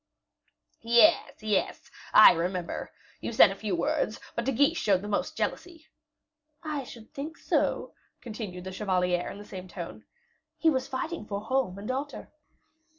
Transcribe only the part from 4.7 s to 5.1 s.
showed the